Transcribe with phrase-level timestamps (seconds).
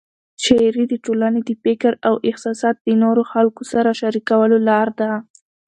[0.43, 5.11] شاعري د ټولنې د فکر او احساسات د نورو خلکو سره شریکولو لار ده.